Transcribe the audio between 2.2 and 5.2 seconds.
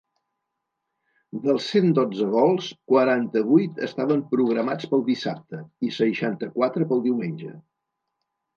vols, quaranta-vuit estaven programats pel